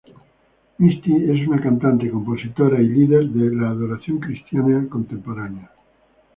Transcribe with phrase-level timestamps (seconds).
[0.79, 5.69] Misty es una cantante, compositor y líder de adoración cristiana contemporánea.